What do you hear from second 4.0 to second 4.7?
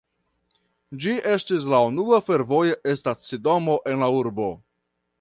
la urbo.